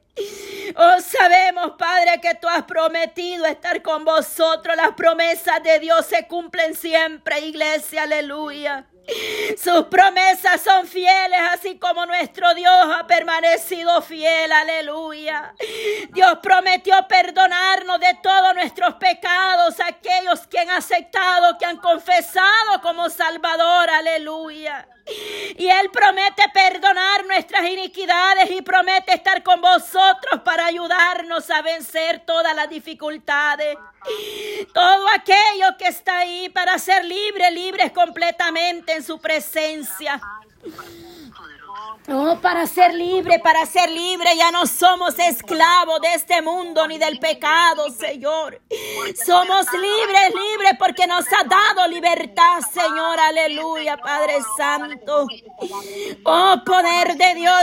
Oh, 0.75 0.99
sabemos, 0.99 1.73
Padre, 1.77 2.19
que 2.19 2.33
tú 2.33 2.47
has 2.47 2.63
prometido 2.63 3.45
estar 3.45 3.83
con 3.83 4.03
vosotros. 4.03 4.75
Las 4.75 4.93
promesas 4.93 5.62
de 5.62 5.79
Dios 5.79 6.07
se 6.07 6.27
cumplen 6.27 6.73
siempre, 6.73 7.39
iglesia, 7.41 8.03
aleluya. 8.03 8.88
Sus 9.58 9.86
promesas 9.86 10.62
son 10.62 10.86
fieles, 10.86 11.39
así 11.54 11.78
como 11.80 12.06
nuestro 12.06 12.54
Dios 12.54 12.76
ha 12.96 13.08
permanecido 13.08 14.02
fiel. 14.02 14.52
Aleluya. 14.52 15.54
Dios 16.10 16.39
prometió 16.41 16.96
perdonarnos 17.08 18.00
de 18.00 18.13
todos 18.22 18.54
nuestros 18.54 18.96
pecados, 18.96 19.80
aquellos 19.80 20.46
que 20.48 20.60
han 20.60 20.70
aceptado, 20.72 21.58
que 21.58 21.65
han 21.65 21.78
confesado 21.78 22.82
como 22.82 23.10
Salvador. 23.10 23.89
Aleluya. 23.89 24.88
Y 25.58 25.67
Él 25.70 25.89
promete 25.91 26.43
perdonar 26.54 27.26
nuestras 27.26 27.65
iniquidades 27.65 28.52
y 28.52 28.62
promete 28.62 29.13
estar 29.13 29.41
con 29.41 29.62
vosotros 29.62 30.41
para 30.43 30.65
ayudarnos 30.65 31.50
a 31.50 31.62
vencer 31.62 32.24
todas 32.26 32.54
las 32.54 32.70
dificultades. 32.70 33.78
Todo 34.74 35.08
aquello 35.15 35.78
que 35.78 35.88
está 35.88 36.20
ahí 36.20 36.50
para 36.50 36.78
ser 36.78 37.06
libre, 37.06 37.52
libres 37.52 37.91
completamente 37.91 38.96
en 38.97 39.03
su 39.03 39.19
presencia. 39.19 40.19
Oh, 42.10 42.38
para 42.41 42.65
ser 42.65 42.93
libre, 42.93 43.38
para 43.39 43.65
ser 43.65 43.91
libre, 43.91 44.29
ya 44.38 44.49
no 44.49 44.65
somos 44.65 45.19
esclavos 45.19 45.99
de 45.99 46.13
este 46.13 46.41
mundo 46.41 46.88
ni 46.88 46.97
del 46.97 47.19
pecado, 47.19 47.89
Señor. 47.89 48.62
Somos 49.25 49.65
libres, 49.73 50.33
libres 50.33 50.71
porque 50.79 51.05
nos 51.05 51.25
ha 51.33 51.43
dado 51.43 51.86
libertad, 51.89 52.62
Señor. 52.73 53.19
Aleluya, 53.19 53.97
Padre 53.97 54.38
Santo. 54.57 55.27
Oh, 56.23 56.55
poder 56.65 57.17
de 57.17 57.36
Dios, 57.36 57.53